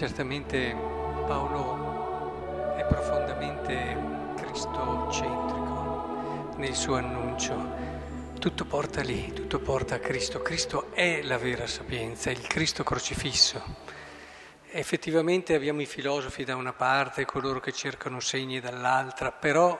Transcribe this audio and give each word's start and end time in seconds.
Certamente 0.00 0.74
Paolo 1.26 2.74
è 2.74 2.86
profondamente 2.86 3.94
cristocentrico 4.34 6.54
nel 6.56 6.74
suo 6.74 6.94
annuncio. 6.94 7.54
Tutto 8.38 8.64
porta 8.64 9.02
lì, 9.02 9.30
tutto 9.34 9.58
porta 9.58 9.96
a 9.96 9.98
Cristo. 9.98 10.40
Cristo 10.40 10.90
è 10.94 11.20
la 11.20 11.36
vera 11.36 11.66
sapienza, 11.66 12.30
il 12.30 12.46
Cristo 12.46 12.82
crocifisso. 12.82 13.62
Effettivamente 14.70 15.54
abbiamo 15.54 15.82
i 15.82 15.86
filosofi 15.86 16.44
da 16.44 16.56
una 16.56 16.72
parte, 16.72 17.26
coloro 17.26 17.60
che 17.60 17.72
cercano 17.72 18.20
segni 18.20 18.58
dall'altra, 18.58 19.32
però 19.32 19.78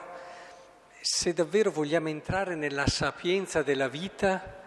se 1.01 1.33
davvero 1.33 1.71
vogliamo 1.71 2.09
entrare 2.09 2.53
nella 2.53 2.85
sapienza 2.85 3.63
della 3.63 3.87
vita, 3.87 4.60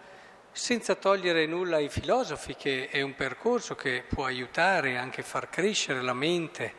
senza 0.55 0.95
togliere 0.95 1.45
nulla 1.45 1.75
ai 1.75 1.89
filosofi, 1.89 2.55
che 2.55 2.87
è 2.87 3.01
un 3.01 3.13
percorso 3.13 3.75
che 3.75 4.05
può 4.07 4.23
aiutare 4.23 4.95
anche 4.95 5.19
a 5.19 5.25
far 5.25 5.49
crescere 5.49 6.01
la 6.01 6.13
mente 6.13 6.73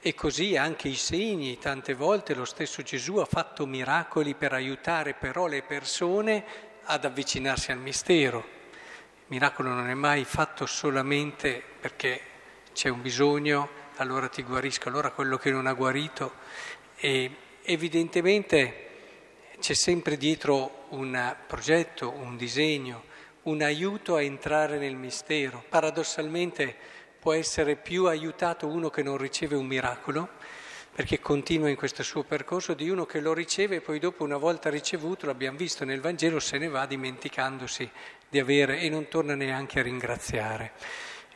e 0.00 0.14
così 0.14 0.56
anche 0.56 0.88
i 0.88 0.96
segni. 0.96 1.56
Tante 1.56 1.94
volte 1.94 2.34
lo 2.34 2.44
stesso 2.44 2.82
Gesù 2.82 3.18
ha 3.18 3.24
fatto 3.24 3.66
miracoli 3.66 4.34
per 4.34 4.52
aiutare 4.52 5.14
però 5.14 5.46
le 5.46 5.62
persone 5.62 6.44
ad 6.82 7.04
avvicinarsi 7.04 7.70
al 7.70 7.78
mistero. 7.78 8.38
Il 8.38 9.26
miracolo 9.28 9.68
non 9.68 9.88
è 9.88 9.94
mai 9.94 10.24
fatto 10.24 10.66
solamente 10.66 11.62
perché 11.78 12.20
c'è 12.72 12.88
un 12.88 13.00
bisogno, 13.00 13.68
allora 13.98 14.26
ti 14.26 14.42
guarisco, 14.42 14.88
allora 14.88 15.12
quello 15.12 15.36
che 15.36 15.52
non 15.52 15.68
ha 15.68 15.72
guarito. 15.72 16.34
E 16.96 17.30
evidentemente 17.62 18.88
c'è 19.60 19.74
sempre 19.74 20.16
dietro 20.16 20.86
un 20.88 21.36
progetto, 21.46 22.10
un 22.10 22.36
disegno 22.36 23.06
un 23.50 23.62
aiuto 23.62 24.14
a 24.14 24.22
entrare 24.22 24.78
nel 24.78 24.94
mistero. 24.94 25.64
Paradossalmente 25.68 26.74
può 27.18 27.32
essere 27.32 27.74
più 27.76 28.06
aiutato 28.06 28.68
uno 28.68 28.90
che 28.90 29.02
non 29.02 29.16
riceve 29.16 29.56
un 29.56 29.66
miracolo, 29.66 30.28
perché 30.94 31.18
continua 31.18 31.68
in 31.68 31.76
questo 31.76 32.02
suo 32.02 32.22
percorso, 32.22 32.74
di 32.74 32.88
uno 32.88 33.06
che 33.06 33.20
lo 33.20 33.34
riceve 33.34 33.76
e 33.76 33.80
poi 33.80 33.98
dopo 33.98 34.22
una 34.22 34.36
volta 34.36 34.70
ricevuto, 34.70 35.26
l'abbiamo 35.26 35.58
visto 35.58 35.84
nel 35.84 36.00
Vangelo, 36.00 36.38
se 36.38 36.58
ne 36.58 36.68
va 36.68 36.86
dimenticandosi 36.86 37.90
di 38.28 38.38
avere 38.38 38.78
e 38.78 38.88
non 38.88 39.08
torna 39.08 39.34
neanche 39.34 39.80
a 39.80 39.82
ringraziare. 39.82 40.72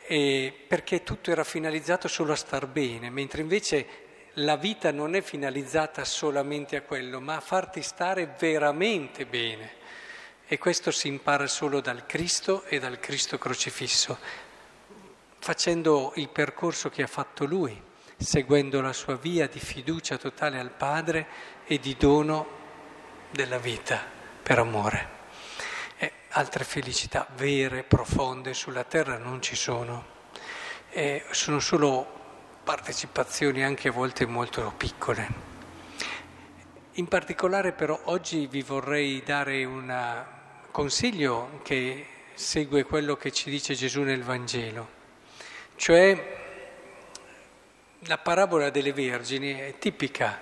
E 0.07 0.53
perché 0.67 1.03
tutto 1.03 1.31
era 1.31 1.43
finalizzato 1.43 2.07
solo 2.07 2.31
a 2.31 2.37
star 2.37 2.67
bene, 2.67 3.09
mentre 3.09 3.41
invece 3.41 3.87
la 4.39 4.55
vita 4.55 4.91
non 4.91 5.15
è 5.15 5.21
finalizzata 5.21 6.05
solamente 6.05 6.75
a 6.75 6.81
quello, 6.81 7.19
ma 7.19 7.35
a 7.35 7.41
farti 7.41 7.81
stare 7.81 8.35
veramente 8.37 9.25
bene. 9.25 9.83
E 10.47 10.59
questo 10.59 10.91
si 10.91 11.07
impara 11.07 11.47
solo 11.47 11.81
dal 11.81 12.05
Cristo 12.05 12.63
e 12.65 12.77
dal 12.77 12.99
Cristo 12.99 13.39
crocifisso, 13.39 14.17
facendo 15.39 16.11
il 16.17 16.29
percorso 16.29 16.89
che 16.89 17.01
ha 17.01 17.07
fatto 17.07 17.45
Lui, 17.45 17.81
seguendo 18.15 18.79
la 18.79 18.93
sua 18.93 19.15
via 19.15 19.47
di 19.47 19.59
fiducia 19.59 20.17
totale 20.17 20.59
al 20.59 20.69
Padre 20.69 21.27
e 21.65 21.79
di 21.79 21.95
dono 21.97 22.47
della 23.31 23.57
vita 23.57 24.03
per 24.43 24.59
amore. 24.59 25.09
E 25.97 26.11
altre 26.29 26.63
felicità 26.63 27.27
vere, 27.35 27.81
profonde 27.81 28.53
sulla 28.53 28.83
terra 28.83 29.17
non 29.17 29.41
ci 29.41 29.55
sono, 29.55 30.05
e 30.91 31.25
sono 31.31 31.59
solo 31.59 32.05
partecipazioni 32.63 33.63
anche 33.63 33.87
a 33.87 33.91
volte 33.91 34.27
molto 34.27 34.71
piccole. 34.77 35.54
In 36.97 37.09
particolare 37.09 37.73
però 37.73 37.99
oggi 38.05 38.47
vi 38.47 38.61
vorrei 38.61 39.21
dare 39.21 39.65
un 39.65 40.25
consiglio 40.71 41.59
che 41.61 42.05
segue 42.33 42.85
quello 42.85 43.17
che 43.17 43.33
ci 43.33 43.49
dice 43.49 43.73
Gesù 43.73 44.03
nel 44.03 44.23
Vangelo, 44.23 44.87
cioè 45.75 46.37
la 47.99 48.17
parabola 48.17 48.69
delle 48.69 48.93
vergini 48.93 49.55
è 49.55 49.77
tipica, 49.77 50.39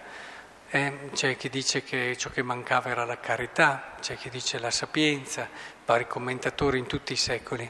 eh? 0.70 1.10
c'è 1.14 1.36
chi 1.38 1.50
dice 1.50 1.82
che 1.82 2.16
ciò 2.18 2.30
che 2.30 2.44
mancava 2.44 2.92
era 2.92 3.04
la 3.04 3.20
carità, 3.20 3.96
c'è 4.00 4.16
chi 4.16 4.30
dice 4.30 4.60
la 4.60 4.70
sapienza, 4.70 5.50
vari 5.84 6.06
commentatori 6.06 6.78
in 6.78 6.86
tutti 6.86 7.14
i 7.14 7.16
secoli, 7.16 7.68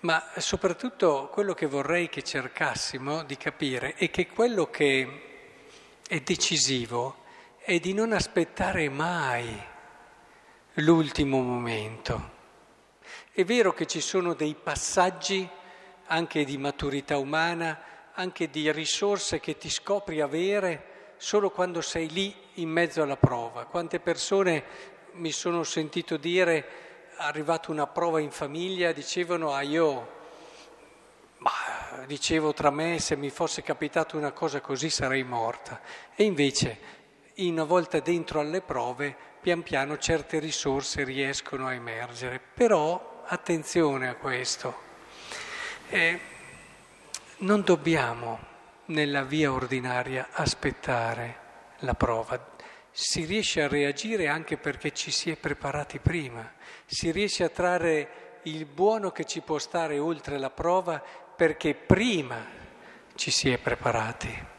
ma 0.00 0.32
soprattutto 0.38 1.28
quello 1.32 1.54
che 1.54 1.66
vorrei 1.66 2.08
che 2.08 2.24
cercassimo 2.24 3.22
di 3.22 3.36
capire 3.36 3.94
è 3.94 4.10
che 4.10 4.26
quello 4.26 4.68
che 4.70 5.60
è 6.08 6.18
decisivo 6.18 7.26
è 7.68 7.78
di 7.80 7.92
non 7.92 8.14
aspettare 8.14 8.88
mai 8.88 9.62
l'ultimo 10.76 11.42
momento. 11.42 12.30
È 13.30 13.44
vero 13.44 13.74
che 13.74 13.84
ci 13.84 14.00
sono 14.00 14.32
dei 14.32 14.54
passaggi 14.54 15.46
anche 16.06 16.44
di 16.44 16.56
maturità 16.56 17.18
umana, 17.18 17.78
anche 18.14 18.48
di 18.48 18.72
risorse 18.72 19.38
che 19.38 19.58
ti 19.58 19.68
scopri 19.68 20.22
avere 20.22 21.12
solo 21.18 21.50
quando 21.50 21.82
sei 21.82 22.08
lì 22.08 22.34
in 22.54 22.70
mezzo 22.70 23.02
alla 23.02 23.18
prova. 23.18 23.66
Quante 23.66 24.00
persone 24.00 24.64
mi 25.16 25.30
sono 25.30 25.62
sentito 25.62 26.16
dire, 26.16 27.10
arrivata 27.16 27.70
una 27.70 27.86
prova 27.86 28.18
in 28.18 28.30
famiglia, 28.30 28.92
dicevano, 28.92 29.52
ah 29.52 29.60
io, 29.60 30.12
ma 31.36 31.50
dicevo 32.06 32.54
tra 32.54 32.70
me, 32.70 32.98
se 32.98 33.14
mi 33.14 33.28
fosse 33.28 33.60
capitata 33.60 34.16
una 34.16 34.32
cosa 34.32 34.62
così 34.62 34.88
sarei 34.88 35.22
morta. 35.22 35.82
E 36.14 36.24
invece, 36.24 36.96
una 37.46 37.64
volta 37.64 38.00
dentro 38.00 38.40
alle 38.40 38.60
prove, 38.60 39.14
pian 39.40 39.62
piano 39.62 39.96
certe 39.98 40.40
risorse 40.40 41.04
riescono 41.04 41.68
a 41.68 41.74
emergere. 41.74 42.40
Però 42.40 43.22
attenzione 43.26 44.08
a 44.08 44.16
questo. 44.16 44.86
Eh, 45.88 46.20
non 47.38 47.62
dobbiamo 47.62 48.38
nella 48.86 49.22
via 49.22 49.52
ordinaria 49.52 50.28
aspettare 50.32 51.46
la 51.80 51.94
prova. 51.94 52.56
Si 52.90 53.24
riesce 53.24 53.62
a 53.62 53.68
reagire 53.68 54.26
anche 54.26 54.56
perché 54.56 54.92
ci 54.92 55.12
si 55.12 55.30
è 55.30 55.36
preparati 55.36 56.00
prima. 56.00 56.52
Si 56.86 57.12
riesce 57.12 57.44
a 57.44 57.48
trarre 57.50 58.40
il 58.42 58.64
buono 58.64 59.12
che 59.12 59.24
ci 59.24 59.40
può 59.40 59.58
stare 59.58 59.98
oltre 59.98 60.38
la 60.38 60.50
prova 60.50 61.00
perché 61.36 61.74
prima 61.74 62.44
ci 63.14 63.30
si 63.30 63.50
è 63.50 63.58
preparati. 63.58 64.56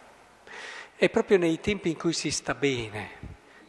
È 0.99 1.09
proprio 1.09 1.37
nei 1.37 1.61
tempi 1.61 1.91
in 1.91 1.97
cui 1.97 2.11
si 2.11 2.29
sta 2.29 2.53
bene 2.53 3.11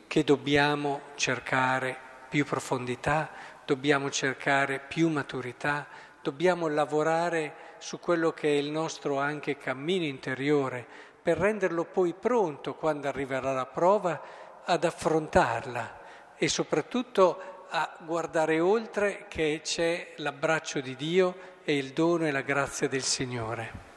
che 0.09 0.25
dobbiamo 0.25 1.03
cercare 1.15 1.97
più 2.29 2.45
profondità, 2.45 3.31
dobbiamo 3.65 4.11
cercare 4.11 4.81
più 4.81 5.09
maturità, 5.09 5.87
dobbiamo 6.21 6.67
lavorare 6.67 7.55
su 7.79 8.01
quello 8.01 8.33
che 8.33 8.49
è 8.49 8.59
il 8.59 8.73
nostro 8.73 9.21
anche 9.21 9.57
cammino 9.57 10.07
interiore 10.07 10.85
per 11.23 11.39
renderlo 11.39 11.85
poi 11.85 12.15
pronto 12.15 12.75
quando 12.75 13.07
arriverà 13.07 13.53
la 13.53 13.67
prova 13.67 14.21
ad 14.65 14.83
affrontarla 14.83 16.35
e 16.35 16.49
soprattutto 16.49 17.67
a 17.69 17.97
guardare 18.01 18.59
oltre 18.59 19.27
che 19.29 19.61
c'è 19.63 20.15
l'abbraccio 20.17 20.81
di 20.81 20.97
Dio 20.97 21.37
e 21.63 21.77
il 21.77 21.93
dono 21.93 22.27
e 22.27 22.33
la 22.33 22.43
grazia 22.43 22.89
del 22.89 23.05
Signore. 23.05 23.90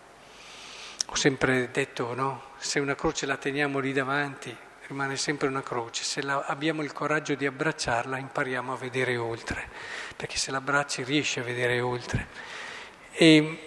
Ho 1.13 1.15
sempre 1.15 1.69
detto, 1.69 2.15
no? 2.15 2.41
Se 2.57 2.79
una 2.79 2.95
croce 2.95 3.27
la 3.27 3.37
teniamo 3.37 3.77
lì 3.77 3.93
davanti, 3.93 4.53
rimane 4.87 5.15
sempre 5.15 5.47
una 5.47 5.61
croce, 5.61 6.03
se 6.03 6.23
la, 6.23 6.43
abbiamo 6.47 6.81
il 6.81 6.91
coraggio 6.91 7.35
di 7.35 7.45
abbracciarla 7.45 8.17
impariamo 8.17 8.73
a 8.73 8.77
vedere 8.77 9.15
oltre, 9.15 9.69
perché 10.15 10.37
se 10.37 10.49
l'abbracci 10.49 11.03
riesci 11.03 11.39
a 11.39 11.43
vedere 11.43 11.79
oltre. 11.81 12.27
E 13.11 13.59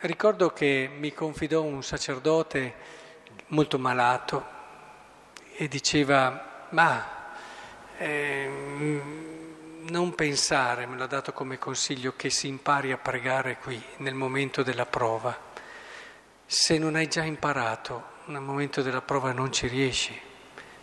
ricordo 0.00 0.50
che 0.50 0.90
mi 0.94 1.14
confidò 1.14 1.62
un 1.62 1.82
sacerdote 1.82 2.74
molto 3.46 3.78
malato 3.78 4.46
e 5.56 5.66
diceva, 5.68 6.66
ma 6.72 7.32
eh, 7.96 9.00
non 9.88 10.14
pensare, 10.14 10.84
me 10.84 10.98
l'ha 10.98 11.06
dato 11.06 11.32
come 11.32 11.58
consiglio, 11.58 12.12
che 12.16 12.28
si 12.28 12.48
impari 12.48 12.92
a 12.92 12.98
pregare 12.98 13.56
qui, 13.56 13.82
nel 13.96 14.14
momento 14.14 14.62
della 14.62 14.84
prova, 14.84 15.45
se 16.46 16.78
non 16.78 16.94
hai 16.94 17.08
già 17.08 17.24
imparato 17.24 18.14
nel 18.26 18.40
momento 18.40 18.80
della 18.80 19.02
prova 19.02 19.32
non 19.32 19.52
ci 19.52 19.66
riesci 19.66 20.18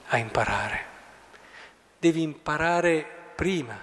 a 0.08 0.18
imparare. 0.18 0.86
Devi 1.98 2.22
imparare 2.22 3.06
prima, 3.36 3.80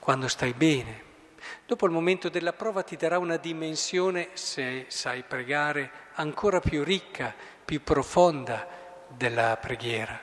quando 0.00 0.26
stai 0.26 0.54
bene. 0.54 1.06
Dopo 1.64 1.86
il 1.86 1.92
momento 1.92 2.28
della 2.28 2.52
prova 2.52 2.82
ti 2.82 2.96
darà 2.96 3.18
una 3.18 3.36
dimensione, 3.36 4.30
se 4.32 4.86
sai 4.88 5.22
pregare, 5.22 5.90
ancora 6.14 6.60
più 6.60 6.82
ricca, 6.82 7.32
più 7.64 7.82
profonda 7.82 8.66
della 9.08 9.56
preghiera. 9.56 10.20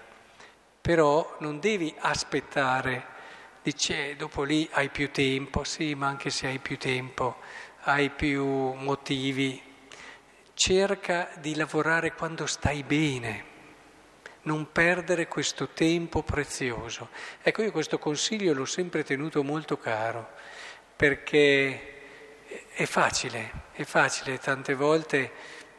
Però 0.81 1.37
non 1.39 1.59
devi 1.59 1.93
aspettare, 1.99 3.05
dice, 3.63 4.15
dopo 4.17 4.43
lì 4.43 4.67
hai 4.73 4.89
più 4.89 5.09
tempo, 5.09 5.63
sì, 5.63 5.95
ma 5.95 6.07
anche 6.07 6.29
se 6.29 6.47
hai 6.47 6.59
più 6.59 6.77
tempo, 6.77 7.37
hai 7.83 8.09
più 8.09 8.45
motivi, 8.73 9.61
cerca 10.55 11.29
di 11.39 11.53
lavorare 11.53 12.13
quando 12.13 12.47
stai 12.47 12.81
bene, 12.81 13.53
non 14.43 14.71
perdere 14.71 15.27
questo 15.27 15.69
tempo 15.69 16.23
prezioso. 16.23 17.09
Ecco, 17.43 17.61
io 17.61 17.71
questo 17.71 17.99
consiglio 17.99 18.53
l'ho 18.53 18.65
sempre 18.65 19.03
tenuto 19.03 19.43
molto 19.43 19.77
caro, 19.77 20.29
perché 20.95 21.91
È 22.75 22.85
facile, 22.85 23.51
è 23.71 23.83
facile 23.83 24.37
tante 24.37 24.75
volte 24.75 25.31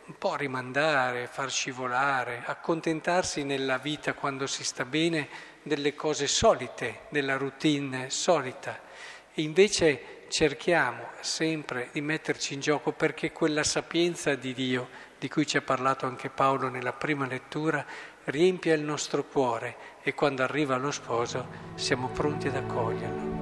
un 0.06 0.19
po' 0.19 0.34
rimandare, 0.34 1.26
far 1.26 1.50
scivolare, 1.50 2.43
accontentarsi 2.44 3.44
nella 3.44 3.78
vita 3.78 4.14
quando 4.14 4.46
si 4.46 4.64
sta 4.64 4.84
bene 4.84 5.28
delle 5.62 5.94
cose 5.94 6.26
solite, 6.26 7.02
della 7.08 7.37
routine 7.37 8.11
solita. 8.11 8.81
Invece 9.34 10.15
cerchiamo 10.28 11.11
sempre 11.20 11.88
di 11.93 12.00
metterci 12.00 12.55
in 12.55 12.61
gioco 12.61 12.93
perché 12.93 13.32
quella 13.32 13.62
sapienza 13.62 14.34
di 14.34 14.52
Dio, 14.52 14.88
di 15.19 15.28
cui 15.28 15.46
ci 15.46 15.56
ha 15.56 15.62
parlato 15.62 16.06
anche 16.06 16.28
Paolo 16.28 16.69
nella 16.69 16.93
prima 16.93 17.26
lettura, 17.26 17.84
riempia 18.25 18.75
il 18.75 18.82
nostro 18.82 19.25
cuore 19.25 19.76
e 20.02 20.14
quando 20.14 20.43
arriva 20.43 20.76
lo 20.76 20.90
sposo 20.90 21.46
siamo 21.75 22.08
pronti 22.08 22.49
ad 22.49 22.56
accoglierlo. 22.56 23.35